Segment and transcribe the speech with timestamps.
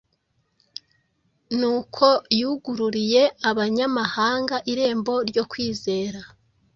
[1.59, 2.05] n’uko
[2.39, 6.19] yugururiye abanyamahanga irembo ryo kwizera.”